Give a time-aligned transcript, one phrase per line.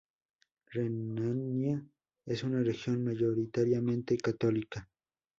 [0.71, 1.79] Renania
[2.25, 4.89] es una región mayoritariamente católica.